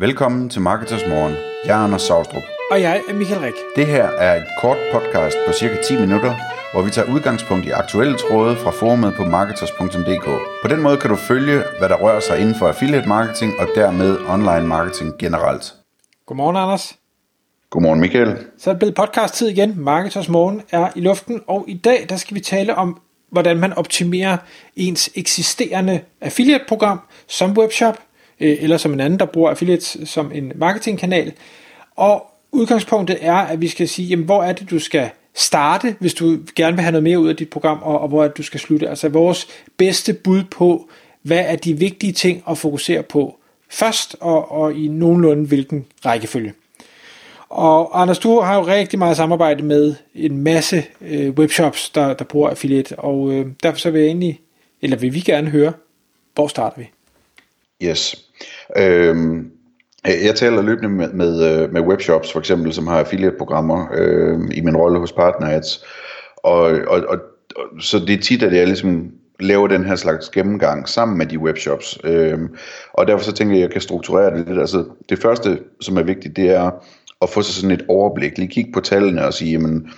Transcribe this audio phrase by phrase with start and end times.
[0.00, 1.34] Velkommen til Marketers Morgen.
[1.64, 2.42] Jeg er Anders Saustrup.
[2.70, 3.54] Og jeg er Michael Rik.
[3.76, 6.34] Det her er et kort podcast på cirka 10 minutter,
[6.72, 10.24] hvor vi tager udgangspunkt i aktuelle tråde fra forumet på marketers.dk.
[10.62, 13.68] På den måde kan du følge, hvad der rører sig inden for affiliate marketing og
[13.74, 15.74] dermed online marketing generelt.
[16.26, 16.96] Godmorgen, Anders.
[17.70, 18.38] Godmorgen, Michael.
[18.58, 19.80] Så er det blevet podcast-tid igen.
[19.80, 23.72] Marketers Morgen er i luften, og i dag der skal vi tale om, hvordan man
[23.72, 24.36] optimerer
[24.76, 27.98] ens eksisterende affiliate-program som webshop,
[28.40, 31.32] Øh, eller som en anden, der bruger affiliates som en marketingkanal.
[31.96, 36.14] Og udgangspunktet er, at vi skal sige, jamen, hvor er det, du skal starte, hvis
[36.14, 38.38] du gerne vil have noget mere ud af dit program, og, og hvor er det,
[38.38, 38.88] du skal slutte.
[38.88, 40.88] Altså vores bedste bud på,
[41.22, 43.36] hvad er de vigtige ting at fokusere på
[43.68, 46.52] først, og, og i nogenlunde hvilken rækkefølge.
[47.48, 52.24] Og Anders, du har jo rigtig meget samarbejde med en masse øh, webshops, der, der
[52.24, 54.40] bruger affiliate, og øh, derfor så vil jeg egentlig,
[54.82, 55.72] eller vil vi gerne høre,
[56.34, 56.90] hvor starter vi?
[57.82, 58.24] Yes.
[58.76, 59.50] Øhm,
[60.04, 64.60] jeg taler løbende med, med, øh, med webshops, for eksempel, som har affiliate-programmer øh, i
[64.60, 65.84] min rolle hos PartnerAds.
[66.36, 67.18] Og, og, og,
[67.80, 71.38] så det er tit, at jeg ligesom laver den her slags gennemgang sammen med de
[71.38, 71.98] webshops.
[72.04, 72.48] Øhm,
[72.92, 74.58] og derfor så tænker jeg, at jeg kan strukturere det lidt.
[74.58, 76.70] Altså, det første, som er vigtigt, det er
[77.22, 78.38] at få sig sådan et overblik.
[78.38, 79.90] Lige kigge på tallene og sige, jamen,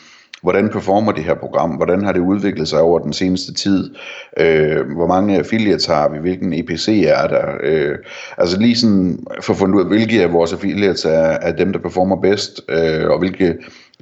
[0.43, 3.95] hvordan performer det her program, hvordan har det udviklet sig over den seneste tid,
[4.37, 7.99] øh, hvor mange affiliates har vi, hvilken EPC er der, øh,
[8.39, 11.11] altså lige sådan for at finde ud af, hvilke af vores affiliates er,
[11.43, 13.55] er dem, der performer bedst, øh, og hvilke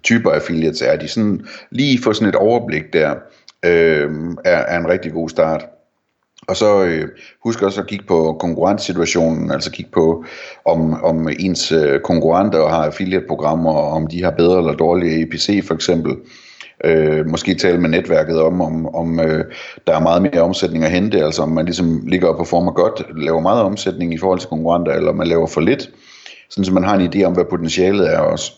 [0.02, 3.14] typer affiliates er de, sådan lige få sådan et overblik der,
[3.64, 4.10] øh,
[4.44, 5.66] er, er en rigtig god start.
[6.48, 7.08] Og så øh,
[7.44, 10.24] husk også at kigge på konkurrencesituationen, altså kigge på,
[10.64, 15.74] om, om ens øh, konkurrenter har affiliate-programmer, om de har bedre eller dårligere EPC for
[15.74, 16.16] eksempel.
[16.84, 19.44] Øh, måske tale med netværket om, om, om øh,
[19.86, 23.02] der er meget mere omsætning at hente, altså om man ligesom ligger og performer godt,
[23.16, 25.90] laver meget omsætning i forhold til konkurrenter, eller man laver for lidt,
[26.50, 28.52] sådan så man har en idé om, hvad potentialet er også.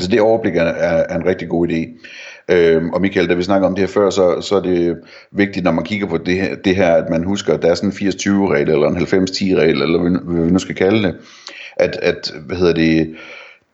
[0.00, 2.06] Så det overblik er, er, er en rigtig god idé.
[2.48, 4.96] Øhm, og Michael, da vi snakker om det her før, så, så er det
[5.32, 7.74] vigtigt, når man kigger på det her, det her at man husker, at der er
[7.74, 11.16] sådan en 80-20-regel, eller en 90-10-regel, eller hvad vi nu skal kalde det,
[11.76, 13.14] at, at hvad hedder det,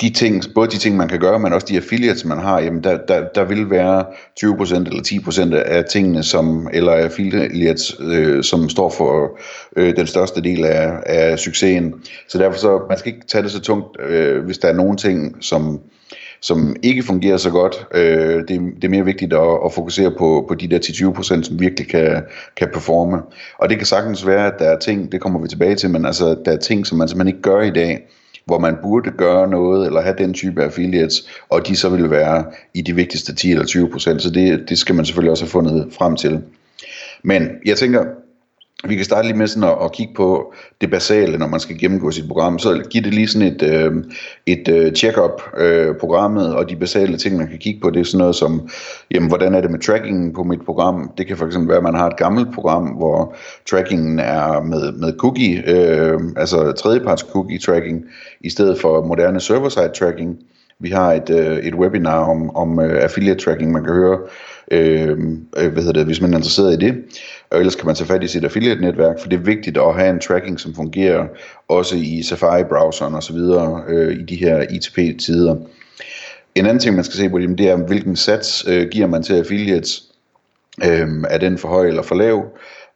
[0.01, 2.84] de ting, både de ting, man kan gøre, men også de affiliates, man har, jamen
[2.84, 4.05] der, der, der vil være
[4.45, 9.39] 20% eller 10% af tingene, som, eller affiliates, øh, som står for
[9.77, 11.95] øh, den største del af, af succesen.
[12.29, 14.97] Så derfor så, man skal ikke tage det så tungt, øh, hvis der er nogle
[14.97, 15.81] ting, som,
[16.44, 17.87] som ikke fungerer så godt.
[17.94, 21.60] Øh, det, det er mere vigtigt at, at fokusere på, på de der 10-20%, som
[21.60, 22.22] virkelig kan,
[22.56, 23.19] kan performe.
[23.59, 26.06] Og det kan sagtens være, at der er ting, det kommer vi tilbage til, men
[26.06, 28.06] altså, der er ting, som man simpelthen ikke gør i dag,
[28.47, 32.44] hvor man burde gøre noget, eller have den type affiliates, og de så vil være
[32.75, 35.50] i de vigtigste 10 eller 20 procent, så det, det skal man selvfølgelig også have
[35.50, 36.43] fundet frem til.
[37.22, 38.04] Men jeg tænker,
[38.89, 41.78] vi kan starte lige med sådan at, at kigge på det basale, når man skal
[41.78, 42.59] gennemgå sit program.
[42.59, 43.93] Så giv det lige sådan et, øh,
[44.47, 48.05] et øh, check-up øh, programmet, og de basale ting, man kan kigge på, det er
[48.05, 48.69] sådan noget som,
[49.11, 51.11] jamen, hvordan er det med trackingen på mit program?
[51.19, 53.34] Det kan for eksempel være, at man har et gammelt program, hvor
[53.71, 58.05] trackingen er med, med cookie, øh, altså tredjeparts cookie tracking,
[58.41, 60.39] i stedet for moderne server-side tracking.
[60.84, 64.19] Vi har et, øh, et webinar om, om øh, affiliate tracking, man kan høre,
[64.71, 65.19] øh,
[65.56, 66.95] øh, hvad hedder det, hvis man er interesseret i det.
[67.50, 70.11] Og ellers kan man tage fat i sit affiliate-netværk, for det er vigtigt at have
[70.11, 71.27] en tracking, som fungerer
[71.69, 73.37] også i Safari-browseren osv.
[73.89, 75.56] Øh, i de her ITP-tider.
[76.55, 79.34] En anden ting, man skal se på, det er, hvilken sats øh, giver man til
[79.34, 80.03] affiliates.
[80.84, 82.45] Øh, er den for høj eller for lav?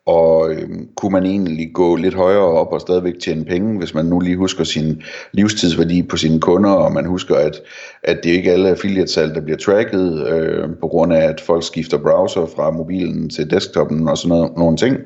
[0.08, 4.04] Og øh, kunne man egentlig gå lidt højere op og stadigvæk tjene penge, hvis man
[4.04, 5.02] nu lige husker sin
[5.32, 7.60] livstidsværdi på sine kunder, og man husker, at,
[8.02, 11.64] at det ikke er alle affiliate-salg, der bliver tracket, øh, på grund af, at folk
[11.64, 14.96] skifter browser fra mobilen til desktopen og sådan noget, nogle ting,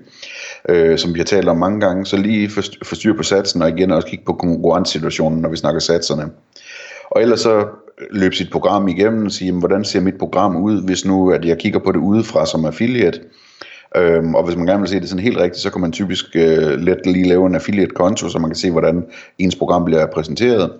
[0.68, 2.50] øh, som vi har talt om mange gange, så lige
[2.84, 6.30] forstyr på satsen, og igen også kigge på konkurrencesituationen, når vi snakker satserne.
[7.10, 7.66] Og ellers så øh,
[8.10, 11.58] løb sit program igennem og sige, hvordan ser mit program ud, hvis nu at jeg
[11.58, 13.20] kigger på det udefra som affiliate,
[13.96, 16.24] Øhm, og hvis man gerne vil se det sådan helt rigtigt, så kan man typisk
[16.34, 19.04] øh, let lige lave en affiliate konto, så man kan se, hvordan
[19.38, 20.70] ens program bliver præsenteret.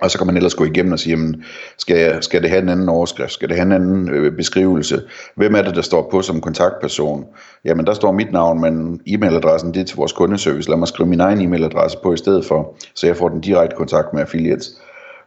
[0.00, 1.44] Og så kan man ellers gå igennem og sige, jamen,
[1.78, 3.32] skal, jeg, skal det have en anden overskrift?
[3.32, 5.02] Skal det have en anden øh, beskrivelse?
[5.36, 7.24] Hvem er det, der står på som kontaktperson?
[7.64, 10.70] Jamen, der står mit navn, men e-mailadressen det er til vores kundeservice.
[10.70, 13.76] Lad mig skrive min egen e-mailadresse på i stedet for, så jeg får den direkte
[13.76, 14.70] kontakt med affiliates.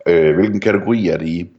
[0.07, 1.49] Øh, hvilken kategori er det i?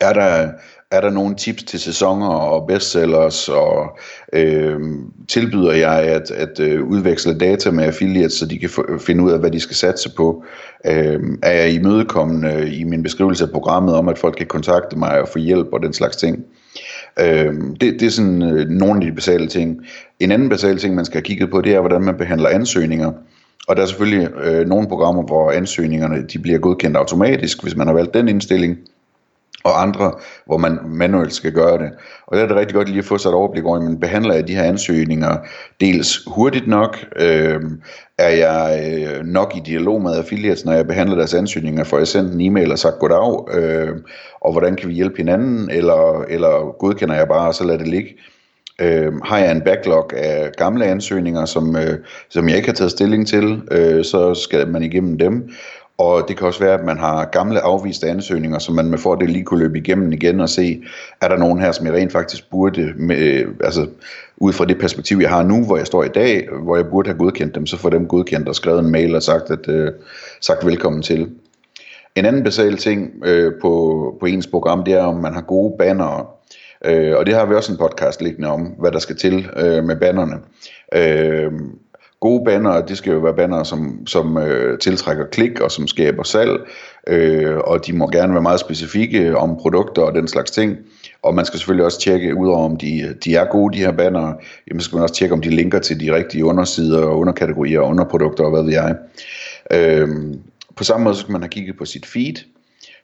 [0.00, 0.48] Er der,
[0.92, 3.98] er der nogle tips til sæsoner og bestsellers, og
[4.32, 4.80] øh,
[5.28, 8.70] tilbyder jeg at, at øh, udveksle data med affiliates, så de kan
[9.06, 10.44] finde ud af, hvad de skal satse på.
[10.86, 15.20] Øh, er jeg imødekommende i min beskrivelse af programmet om, at folk kan kontakte mig
[15.20, 16.44] og få hjælp og den slags ting.
[17.20, 19.80] Øh, det, det er sådan øh, nogle af de basale ting.
[20.20, 23.12] En anden basal ting, man skal have kigget på, det er, hvordan man behandler ansøgninger.
[23.68, 27.86] Og der er selvfølgelig øh, nogle programmer, hvor ansøgningerne de bliver godkendt automatisk, hvis man
[27.86, 28.78] har valgt den indstilling
[29.64, 30.12] og andre,
[30.46, 31.90] hvor man manuelt skal gøre det.
[32.26, 34.00] Og der er det rigtig godt lige at få sig et overblik over, men man
[34.00, 35.36] behandler jeg de her ansøgninger
[35.80, 37.60] dels hurtigt nok, øh,
[38.18, 42.08] er jeg øh, nok i dialog med affiliates, når jeg behandler deres ansøgninger, får jeg
[42.08, 43.96] sendt en e-mail og sagt goddag, øh,
[44.40, 47.88] og hvordan kan vi hjælpe hinanden, eller, eller godkender jeg bare, og så lader det
[47.88, 48.14] ligge.
[48.80, 51.98] Øh, har jeg en backlog af gamle ansøgninger, som, øh,
[52.30, 55.50] som jeg ikke har taget stilling til, øh, så skal man igennem dem.
[55.98, 59.30] Og det kan også være, at man har gamle afviste ansøgninger, som man med fordel
[59.30, 60.82] lige kunne løbe igennem igen og se,
[61.20, 63.86] er der nogen her, som jeg rent faktisk burde, med, øh, altså
[64.36, 67.08] ud fra det perspektiv, jeg har nu, hvor jeg står i dag, hvor jeg burde
[67.08, 69.92] have godkendt dem, så får dem godkendt og skrevet en mail og sagt, at, øh,
[70.40, 71.30] sagt velkommen til.
[72.16, 75.74] En anden basal ting øh, på, på ens program, det er, om man har gode
[75.78, 76.26] bannere.
[76.84, 79.84] Øh, og det har vi også en podcast liggende om, hvad der skal til øh,
[79.84, 80.38] med bannerne.
[80.94, 81.52] Øh,
[82.22, 86.22] gode banner, det skal jo være banner, som, som øh, tiltrækker klik og som skaber
[86.22, 86.60] salg,
[87.06, 90.76] øh, og de må gerne være meget specifikke om produkter og den slags ting.
[91.22, 94.32] Og man skal selvfølgelig også tjekke, udover om de, de er gode, de her banner,
[94.68, 97.88] jamen skal man også tjekke, om de linker til de rigtige undersider og underkategorier og
[97.88, 98.96] underprodukter og hvad ved jeg.
[99.70, 100.08] Øh,
[100.76, 102.34] på samme måde så skal man have kigget på sit feed,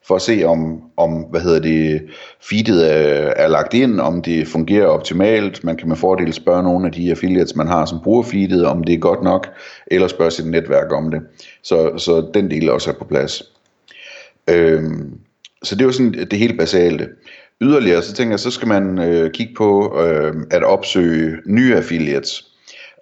[0.07, 2.03] for at se om, om hvad hedder det,
[2.51, 5.65] feedet er, er lagt ind, om det fungerer optimalt.
[5.65, 8.85] Man kan med fordel spørge nogle af de affiliates, man har, som bruger feedet, om
[8.85, 9.49] det er godt nok,
[9.87, 11.21] eller spørge sit netværk om det.
[11.63, 13.43] Så, så den del også er på plads.
[14.51, 15.19] Øhm,
[15.63, 17.09] så det er jo sådan det helt basale.
[17.61, 22.48] Yderligere, så tænker jeg, så skal man øh, kigge på øh, at opsøge nye affiliates.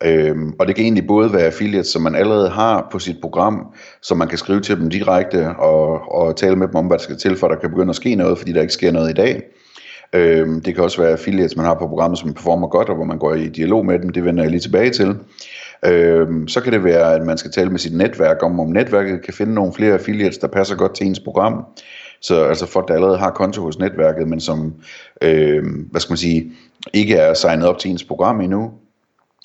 [0.05, 3.67] Øhm, og det kan egentlig både være affiliates, som man allerede har på sit program,
[4.03, 7.03] så man kan skrive til dem direkte og, og tale med dem om, hvad der
[7.03, 9.15] skal til, for der kan begynde at ske noget, fordi der ikke sker noget i
[9.15, 9.43] dag.
[10.13, 13.05] Øhm, det kan også være affiliates, man har på programmet, som performer godt, og hvor
[13.05, 14.11] man går i dialog med dem.
[14.11, 15.17] Det vender jeg lige tilbage til.
[15.85, 19.23] Øhm, så kan det være, at man skal tale med sit netværk om, om netværket
[19.23, 21.65] kan finde nogle flere affiliates, der passer godt til ens program.
[22.21, 24.75] Så altså folk, der allerede har konto hos netværket, men som,
[25.23, 26.53] øh, hvad skal man sige,
[26.95, 28.71] ikke er signet op til ens program endnu,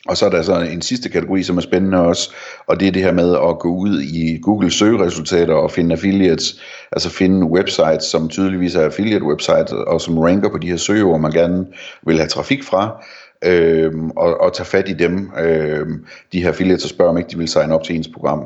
[0.07, 2.33] og så er der så en sidste kategori, som er spændende også,
[2.67, 6.61] og det er det her med at gå ud i Google søgeresultater og finde affiliates,
[6.91, 11.19] altså finde websites, som tydeligvis er affiliate websites, og som ranker på de her søgeord,
[11.19, 11.65] man gerne
[12.05, 13.03] vil have trafik fra,
[13.45, 17.29] øhm, og, og tage fat i dem, øhm, de her affiliates, og spørge om ikke
[17.29, 18.45] de vil signe op til ens program.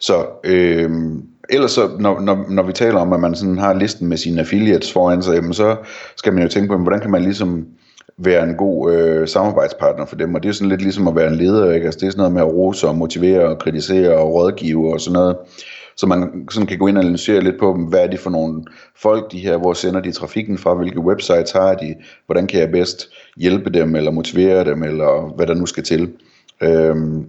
[0.00, 4.08] Så øhm, ellers så, når, når, når vi taler om, at man sådan har listen
[4.08, 5.76] med sine affiliates foran sig, jamen så
[6.16, 7.66] skal man jo tænke på, hvordan kan man ligesom
[8.18, 11.28] være en god øh, samarbejdspartner for dem, og det er sådan lidt ligesom at være
[11.28, 11.86] en leder, ikke?
[11.86, 15.00] Altså det er sådan noget med at rose og motivere og kritisere og rådgive og
[15.00, 15.36] sådan noget,
[15.96, 18.64] så man sådan kan gå ind og analysere lidt på, hvad er det for nogle
[18.96, 21.94] folk, de her, hvor sender de trafikken fra, hvilke websites har de,
[22.26, 26.12] hvordan kan jeg bedst hjælpe dem, eller motivere dem, eller hvad der nu skal til.
[26.62, 27.26] Øhm,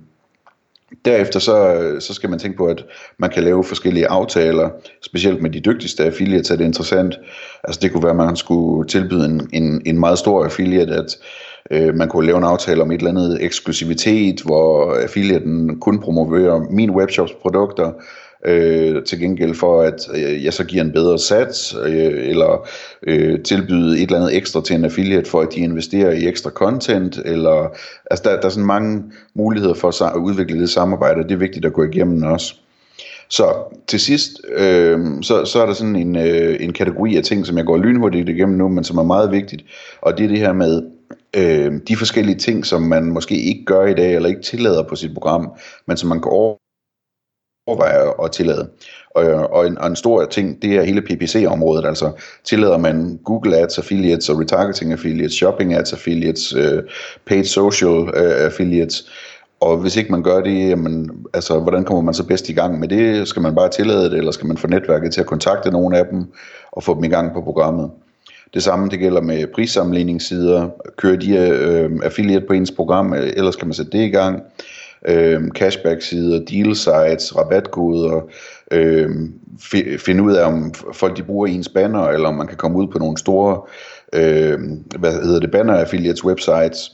[1.05, 2.85] Derefter så, så skal man tænke på, at
[3.19, 4.69] man kan lave forskellige aftaler,
[5.01, 7.15] specielt med de dygtigste affiliates er det interessant.
[7.63, 11.17] Altså det kunne være, at man skulle tilbyde en, en, en meget stor affiliate, at
[11.71, 16.59] øh, man kunne lave en aftale om et eller andet eksklusivitet, hvor affiliaten kun promoverer
[16.69, 17.91] min webshops produkter,
[18.45, 22.67] øh, til gengæld for, at øh, jeg så giver en bedre sats, øh, eller
[23.07, 26.49] øh, tilbyde et eller andet ekstra til en affiliate, for at de investerer i ekstra
[26.49, 27.75] content, eller
[28.11, 29.03] altså der, der er sådan mange
[29.35, 32.55] muligheder for at udvikle det samarbejde, og det er vigtigt at gå igennem også.
[33.29, 33.53] Så
[33.87, 37.57] til sidst, øh, så, så er der sådan en, øh, en kategori af ting, som
[37.57, 39.63] jeg går lynhurtigt igennem nu, men som er meget vigtigt,
[40.01, 40.83] og det er det her med
[41.35, 44.95] øh, de forskellige ting, som man måske ikke gør i dag, eller ikke tillader på
[44.95, 45.51] sit program,
[45.87, 46.55] men som man kan over
[47.67, 48.69] overvejer at tillade.
[49.15, 52.11] Og, og, en, og en stor ting, det er hele PPC-området, altså
[52.43, 56.83] tillader man Google Ads affiliates og retargeting affiliates, shopping ads affiliates, øh,
[57.25, 59.09] paid social øh, affiliates,
[59.59, 62.79] og hvis ikke man gør det, jamen, altså, hvordan kommer man så bedst i gang
[62.79, 63.27] med det?
[63.27, 66.05] Skal man bare tillade det, eller skal man få netværket til at kontakte nogle af
[66.11, 66.25] dem
[66.71, 67.91] og få dem i gang på programmet?
[68.53, 70.69] Det samme det gælder med prissammenligningssider.
[70.97, 74.43] Kører de øh, affiliate på ens program, øh, eller skal man sætte det i gang
[75.07, 78.21] øh, cashback-sider, deal sites, rabatkoder,
[78.71, 79.09] øh,
[79.99, 82.87] finde ud af, om folk de bruger ens banner, eller om man kan komme ud
[82.87, 83.61] på nogle store,
[84.13, 84.59] øh,
[84.99, 86.91] hvad hedder det, banner affiliates websites,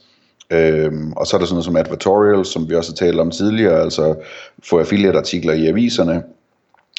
[0.54, 3.32] Øhm, og så er der sådan noget som advertorials, som vi også har talt om
[3.32, 4.16] tidligere, altså
[4.64, 6.24] få affiliate-artikler i aviserne.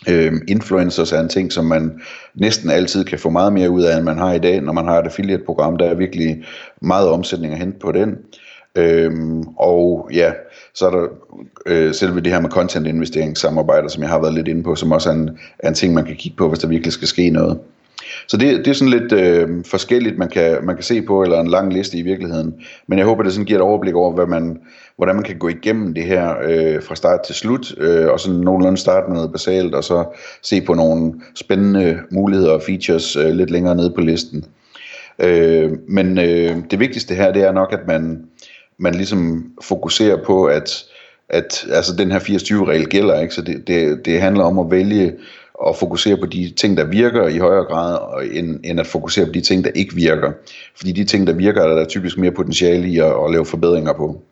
[0.09, 2.01] Øhm, influencers er en ting, som man
[2.35, 4.85] næsten altid kan få meget mere ud af, end man har i dag, når man
[4.85, 5.77] har et affiliate-program.
[5.77, 6.45] Der er virkelig
[6.83, 8.17] meget omsætning at hente på den.
[8.77, 10.33] Øhm, og ja,
[10.75, 11.07] så er der
[11.67, 15.11] øh, selve det her med content-investeringssamarbejder, som jeg har været lidt inde på, som også
[15.11, 17.59] er en, er en ting, man kan kigge på, hvis der virkelig skal ske noget.
[18.29, 21.41] Så det, det er sådan lidt øh, forskelligt, man kan, man kan se på, eller
[21.41, 22.55] en lang liste i virkeligheden.
[22.87, 24.61] Men jeg håber, det sådan giver et overblik over, hvad man,
[24.97, 28.41] hvordan man kan gå igennem det her øh, fra start til slut, øh, og sådan
[28.41, 30.05] nogenlunde starte med noget basalt, og så
[30.43, 34.45] se på nogle spændende muligheder og features øh, lidt længere nede på listen.
[35.19, 38.23] Øh, men øh, det vigtigste her, det er nok, at man,
[38.79, 40.85] man ligesom fokuserer på, at,
[41.29, 43.35] at altså den her 80-20-regel gælder, ikke?
[43.35, 45.13] så det, det, det handler om at vælge
[45.55, 47.99] og fokusere på de ting, der virker i højere grad,
[48.33, 50.33] end, end at fokusere på de ting, der ikke virker.
[50.77, 53.93] Fordi de ting, der virker, er der typisk mere potentiale i at, at lave forbedringer
[53.93, 54.23] på.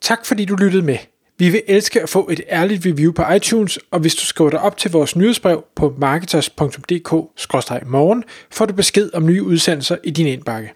[0.00, 0.96] Tak fordi du lyttede med.
[1.38, 4.60] Vi vil elske at få et ærligt review på iTunes, og hvis du skriver dig
[4.60, 10.72] op til vores nyhedsbrev på marketers.dk-morgen, får du besked om nye udsendelser i din indbakke.